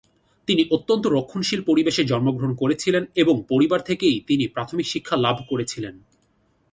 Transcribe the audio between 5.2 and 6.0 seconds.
লাভ করেছিলেন।